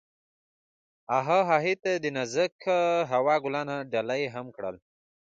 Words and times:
هغه 1.15 1.37
هغې 1.49 1.73
ته 1.83 1.91
د 2.03 2.05
نازک 2.17 2.53
هوا 3.13 3.35
ګلان 3.43 3.69
ډالۍ 3.91 4.23
هم 4.33 4.45
کړل. 4.55 4.75